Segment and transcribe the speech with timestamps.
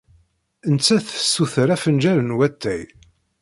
[0.73, 2.83] Nettat tessuter afenjal n watay.